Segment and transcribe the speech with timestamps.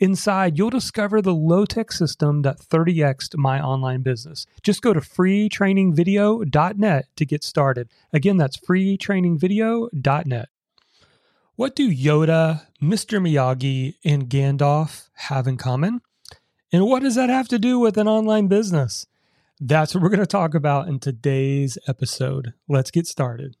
[0.00, 4.46] Inside, you'll discover the low tech system that 30xed my online business.
[4.62, 7.88] Just go to freetrainingvideo.net to get started.
[8.12, 10.48] Again, that's freetrainingvideo.net.
[11.56, 13.20] What do Yoda, Mr.
[13.20, 16.02] Miyagi, and Gandalf have in common?
[16.72, 19.06] And what does that have to do with an online business?
[19.58, 22.54] That's what we're going to talk about in today's episode.
[22.68, 23.56] Let's get started.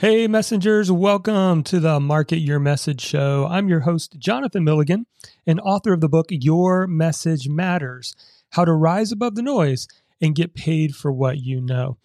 [0.00, 3.48] Hey, messengers, welcome to the Market Your Message show.
[3.50, 5.06] I'm your host, Jonathan Milligan,
[5.44, 8.14] and author of the book Your Message Matters
[8.50, 9.88] How to Rise Above the Noise
[10.20, 11.96] and Get Paid for What You Know.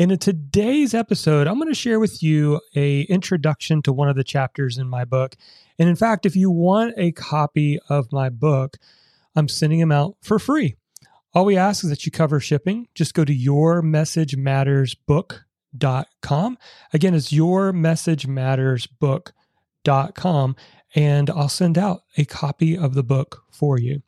[0.00, 4.16] And in today's episode, I'm going to share with you a introduction to one of
[4.16, 5.36] the chapters in my book.
[5.78, 8.78] And in fact, if you want a copy of my book,
[9.36, 10.74] I'm sending them out for free.
[11.34, 12.88] All we ask is that you cover shipping.
[12.96, 15.44] Just go to yourmessagemattersbook.com
[16.22, 16.58] com.
[16.92, 20.56] Again, it's your message matters book.com
[20.94, 24.02] and I'll send out a copy of the book for you.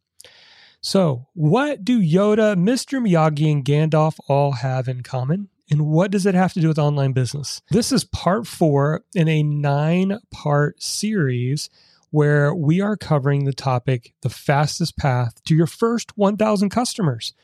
[0.80, 3.00] So, what do Yoda, Mr.
[3.06, 5.48] Miyagi, and Gandalf all have in common?
[5.70, 7.60] And what does it have to do with online business?
[7.70, 11.68] This is part four in a nine part series
[12.10, 17.34] where we are covering the topic the fastest path to your first 1,000 customers.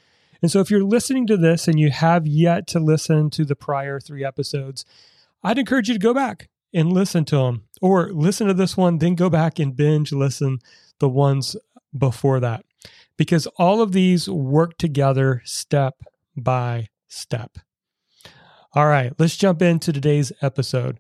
[0.43, 3.57] And so if you're listening to this and you have yet to listen to the
[3.57, 4.85] prior three episodes,
[5.43, 8.99] I'd encourage you to go back and listen to them or listen to this one,
[8.99, 10.59] then go back and binge listen
[10.99, 11.57] the ones
[11.97, 12.65] before that
[13.17, 16.03] because all of these work together step
[16.37, 17.59] by step.
[18.75, 20.99] All right, let's jump into today's episode.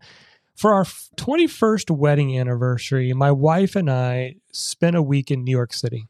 [0.55, 5.75] For our 21st wedding anniversary, my wife and I spent a week in New York
[5.75, 6.07] City.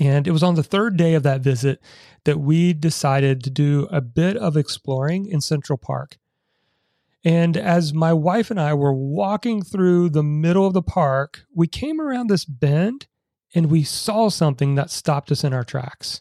[0.00, 1.80] And it was on the third day of that visit
[2.24, 6.18] that we decided to do a bit of exploring in Central Park.
[7.24, 11.66] And as my wife and I were walking through the middle of the park, we
[11.66, 13.06] came around this bend
[13.54, 16.20] and we saw something that stopped us in our tracks.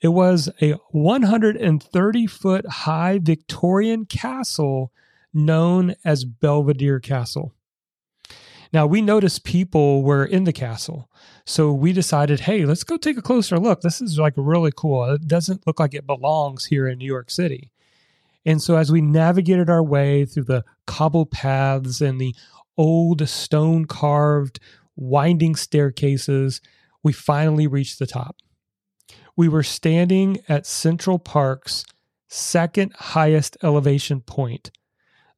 [0.00, 4.92] It was a 130 foot high Victorian castle
[5.34, 7.54] known as Belvedere Castle.
[8.72, 11.10] Now, we noticed people were in the castle.
[11.46, 13.80] So we decided, hey, let's go take a closer look.
[13.80, 15.04] This is like really cool.
[15.04, 17.72] It doesn't look like it belongs here in New York City.
[18.44, 22.34] And so as we navigated our way through the cobble paths and the
[22.76, 24.60] old stone carved
[24.96, 26.60] winding staircases,
[27.02, 28.36] we finally reached the top.
[29.36, 31.84] We were standing at Central Park's
[32.28, 34.70] second highest elevation point,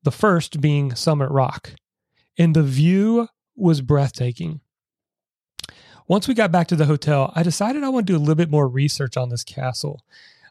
[0.03, 1.75] the first being Summit Rock
[2.41, 4.62] and the view was breathtaking.
[6.09, 8.34] Once we got back to the hotel, I decided I want to do a little
[8.34, 10.01] bit more research on this castle.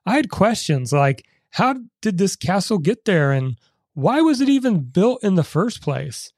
[0.06, 3.58] I had questions like how did this castle get there and
[3.96, 6.32] why was it even built in the first place?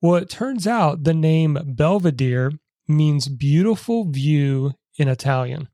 [0.00, 2.50] Well, it turns out the name Belvedere
[2.88, 5.68] means beautiful view in Italian.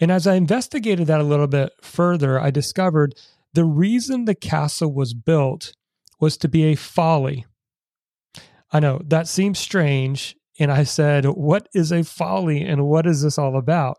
[0.00, 3.14] And as I investigated that a little bit further, I discovered
[3.52, 5.72] the reason the castle was built
[6.18, 7.46] was to be a folly
[8.70, 10.36] I know that seems strange.
[10.58, 13.96] And I said, What is a folly and what is this all about?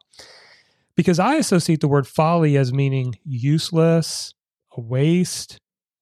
[0.96, 4.34] Because I associate the word folly as meaning useless,
[4.76, 5.58] a waste,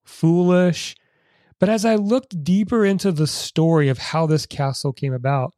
[0.06, 0.96] foolish.
[1.60, 5.54] But as I looked deeper into the story of how this castle came about,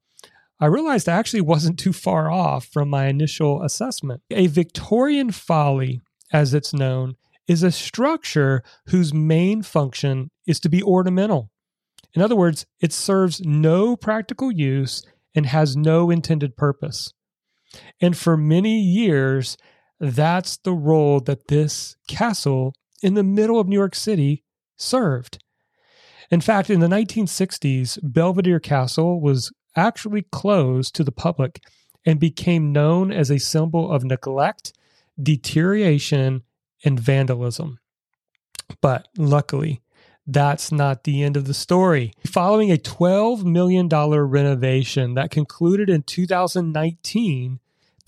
[0.60, 4.22] I realized I actually wasn't too far off from my initial assessment.
[4.30, 6.02] A Victorian folly,
[6.34, 7.16] as it's known,
[7.48, 11.50] is a structure whose main function is to be ornamental.
[12.14, 15.04] In other words, it serves no practical use
[15.36, 17.14] and has no intended purpose.
[18.02, 19.58] And for many years,
[20.00, 22.74] that's the role that this castle
[23.04, 24.44] in the middle of New York City
[24.76, 25.44] served.
[26.32, 31.62] In fact, in the 1960s, Belvedere Castle was actually closed to the public
[32.06, 34.74] and became known as a symbol of neglect,
[35.22, 36.44] deterioration,
[36.84, 37.80] and vandalism.
[38.82, 39.82] But luckily,
[40.32, 42.14] that's not the end of the story.
[42.26, 47.60] Following a $12 million renovation that concluded in 2019,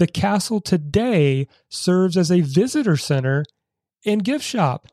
[0.02, 3.46] The castle today serves as a visitor center
[4.04, 4.88] and gift shop.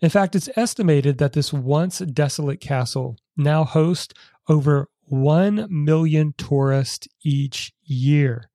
[0.00, 4.14] In fact, it's estimated that this once desolate castle now hosts
[4.48, 8.50] over 1 million tourists each year.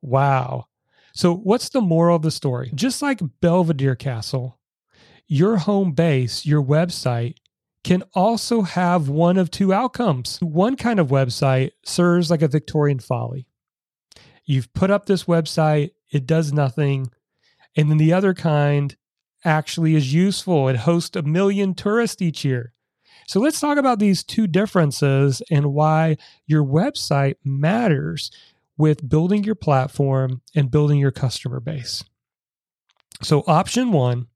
[0.00, 0.68] Wow.
[1.12, 2.70] So, what's the moral of the story?
[2.74, 4.58] Just like Belvedere Castle,
[5.26, 7.36] your home base, your website,
[7.86, 10.38] can also have one of two outcomes.
[10.40, 13.46] One kind of website serves like a Victorian folly.
[14.44, 17.12] You've put up this website, it does nothing.
[17.76, 18.96] And then the other kind
[19.44, 20.68] actually is useful.
[20.68, 22.72] It hosts a million tourists each year.
[23.28, 28.32] So let's talk about these two differences and why your website matters
[28.76, 32.02] with building your platform and building your customer base.
[33.22, 34.26] So, option one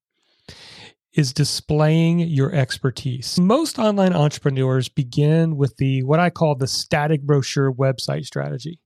[1.12, 3.38] is displaying your expertise.
[3.38, 8.80] Most online entrepreneurs begin with the what I call the static brochure website strategy.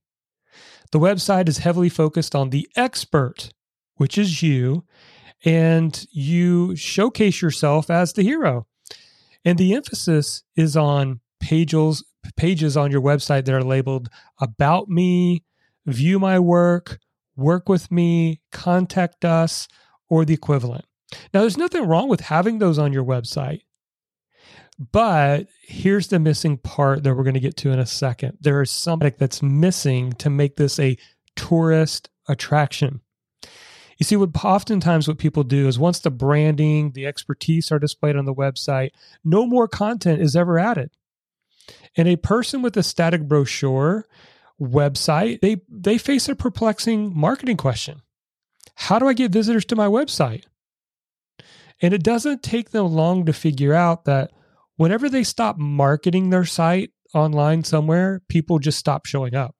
[0.91, 3.51] The website is heavily focused on the expert,
[3.95, 4.85] which is you,
[5.43, 8.65] and you showcase yourself as the hero.
[9.43, 12.03] And the emphasis is on pages
[12.37, 14.09] pages on your website that are labeled
[14.41, 15.43] about me,
[15.85, 16.97] view my work,
[17.35, 19.67] work with me, contact us,
[20.09, 20.85] or the equivalent.
[21.33, 23.61] Now, there's nothing wrong with having those on your website.
[24.77, 28.37] But here's the missing part that we're going to get to in a second.
[28.41, 30.97] There is something that's missing to make this a
[31.35, 33.01] tourist attraction.
[33.97, 38.17] You see, what oftentimes what people do is once the branding, the expertise are displayed
[38.17, 38.89] on the website,
[39.23, 40.91] no more content is ever added.
[41.95, 44.05] And a person with a static brochure
[44.59, 48.01] website, they they face a perplexing marketing question.
[48.75, 50.43] How do I get visitors to my website?
[51.81, 54.31] And it doesn't take them long to figure out that
[54.77, 59.55] whenever they stop marketing their site online somewhere, people just stop showing up.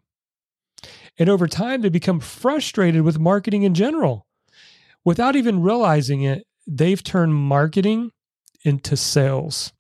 [1.18, 4.28] And over time, they become frustrated with marketing in general.
[5.04, 8.12] Without even realizing it, they've turned marketing
[8.64, 9.72] into sales.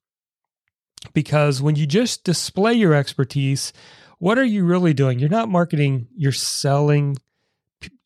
[1.14, 3.74] Because when you just display your expertise,
[4.20, 5.20] what are you really doing?
[5.20, 7.18] You're not marketing, you're selling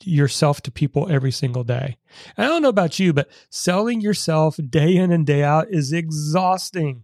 [0.03, 1.97] yourself to people every single day.
[2.35, 5.93] And I don't know about you, but selling yourself day in and day out is
[5.93, 7.03] exhausting.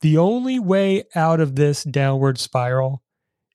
[0.00, 3.02] The only way out of this downward spiral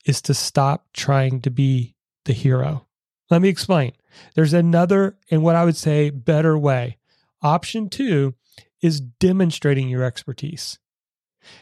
[0.06, 2.88] is to stop trying to be the hero.
[3.30, 3.92] Let me explain.
[4.36, 6.98] There's another, and what I would say, better way.
[7.42, 8.36] Option two
[8.81, 10.80] is demonstrating your expertise.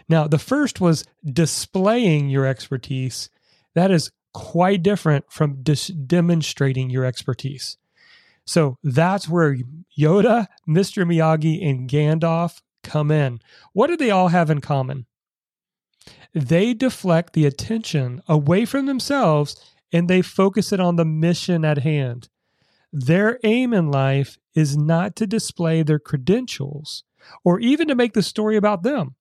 [0.08, 3.30] Now, the first was displaying your expertise.
[3.74, 7.78] That is quite different from demonstrating your expertise.
[8.46, 9.58] So that's where
[9.98, 11.08] Yoda, Mr.
[11.08, 13.40] Miyagi, and Gandalf come in.
[13.72, 15.06] What do they all have in common?
[16.34, 19.56] They deflect the attention away from themselves
[19.94, 22.28] and they focus it on the mission at hand.
[22.92, 27.06] Their aim in life is not to display their credentials
[27.46, 29.16] or even to make the story about them.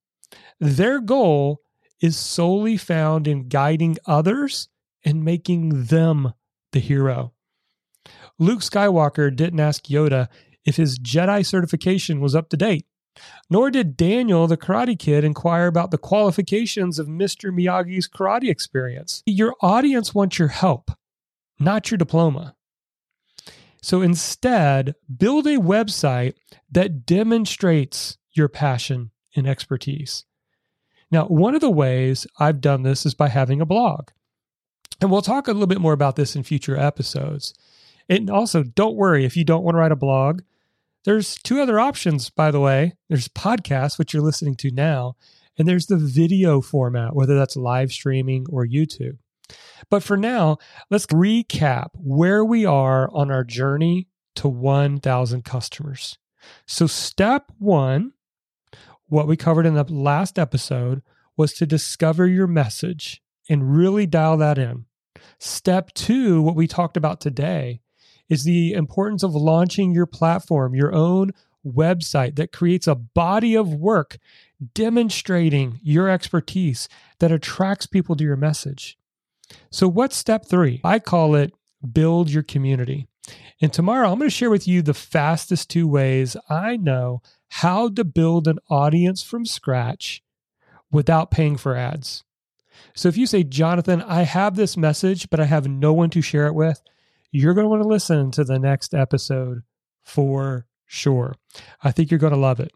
[0.59, 1.61] Their goal
[2.01, 4.69] is solely found in guiding others
[5.05, 6.35] and making them
[6.73, 7.33] the hero.
[8.39, 10.29] Luke Skywalker didn't ask Yoda
[10.65, 12.87] if his Jedi certification was up to date,
[13.49, 17.51] nor did Daniel, the Karate Kid, inquire about the qualifications of Mr.
[17.53, 19.23] Miyagi's karate experience.
[19.27, 20.91] Your audience wants your help,
[21.61, 22.57] not your diploma.
[23.83, 26.35] So instead, build a website
[26.71, 30.25] that demonstrates your passion and expertise.
[31.11, 34.09] Now, one of the ways I've done this is by having a blog.
[35.01, 37.55] And we'll talk a little bit more about this in future episodes.
[38.09, 40.43] And also, don't worry if you don't want to write a blog.
[41.05, 42.95] There's two other options, by the way.
[43.09, 45.17] There's podcasts, which you're listening to now,
[45.59, 49.19] and there's the video format, whether that's live streaming or YouTube.
[49.91, 50.59] But for now,
[50.91, 56.19] let's recap where we are on our journey to 1,000 customers.
[56.67, 58.13] So, step one,
[59.07, 61.03] what we covered in the last episode,
[61.37, 64.87] was to discover your message and really dial that in.
[65.39, 67.81] Step two, what we talked about today,
[68.29, 71.31] is the importance of launching your platform, your own
[71.67, 74.19] website that creates a body of work
[74.75, 78.99] demonstrating your expertise that attracts people to your message.
[79.71, 80.81] So, what's step three?
[80.85, 81.53] I call it
[81.93, 83.09] build your community.
[83.61, 87.89] And tomorrow, I'm going to share with you the fastest two ways I know how
[87.91, 90.23] to build an audience from scratch
[90.91, 92.25] without paying for ads.
[92.95, 96.23] So if you say, Jonathan, I have this message, but I have no one to
[96.23, 96.83] share it with,
[97.31, 99.63] you're going to want to listen to the next episode
[100.05, 101.35] for sure.
[101.83, 102.73] I think you're going to love it.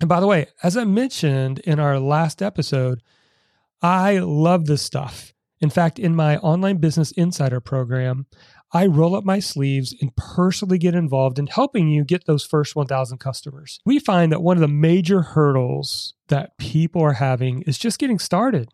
[0.00, 3.02] And by the way, as I mentioned in our last episode,
[3.82, 5.32] I love this stuff.
[5.60, 8.26] In fact, in my online business insider program,
[8.72, 12.76] I roll up my sleeves and personally get involved in helping you get those first
[12.76, 13.80] 1,000 customers.
[13.84, 18.18] We find that one of the major hurdles that people are having is just getting
[18.18, 18.70] started.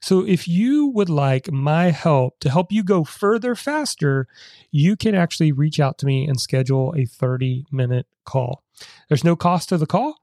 [0.00, 4.26] So, if you would like my help to help you go further faster,
[4.70, 8.62] you can actually reach out to me and schedule a 30 minute call.
[9.08, 10.16] There's no cost to the call.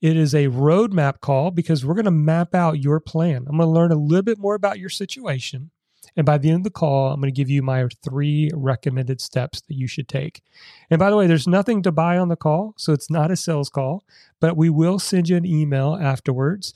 [0.00, 3.46] It is a roadmap call because we're going to map out your plan.
[3.48, 5.70] I'm going to learn a little bit more about your situation.
[6.16, 9.20] And by the end of the call, I'm going to give you my three recommended
[9.20, 10.42] steps that you should take.
[10.90, 13.36] And by the way, there's nothing to buy on the call, so it's not a
[13.36, 14.04] sales call,
[14.40, 16.74] but we will send you an email afterwards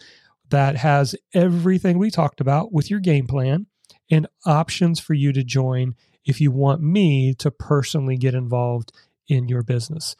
[0.52, 3.66] that has everything we talked about with your game plan
[4.10, 8.92] and options for you to join if you want me to personally get involved
[9.26, 10.14] in your business.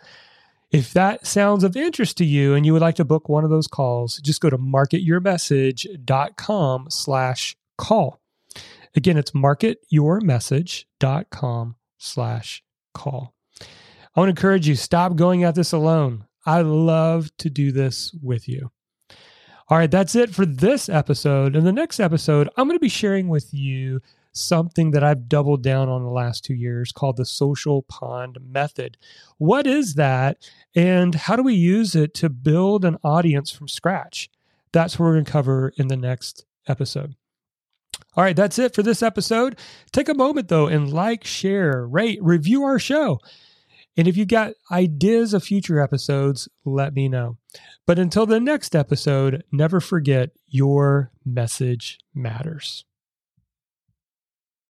[0.70, 3.50] If that sounds of interest to you and you would like to book one of
[3.50, 8.20] those calls, just go to marketyourmessage.com slash call.
[8.94, 12.62] Again, it's marketyourmessage.com slash
[12.94, 13.34] call.
[13.60, 16.24] I want to encourage you, stop going at this alone.
[16.44, 18.72] I love to do this with you.
[19.68, 21.56] All right, that's it for this episode.
[21.56, 24.00] In the next episode, I'm going to be sharing with you
[24.32, 28.96] something that I've doubled down on the last two years called the social pond method.
[29.38, 30.38] What is that,
[30.74, 34.30] and how do we use it to build an audience from scratch?
[34.72, 37.14] That's what we're going to cover in the next episode.
[38.16, 39.58] All right, that's it for this episode.
[39.90, 43.20] Take a moment though and like, share, rate, review our show.
[43.96, 47.36] And if you got ideas of future episodes, let me know.
[47.86, 52.84] But until the next episode, never forget your message matters.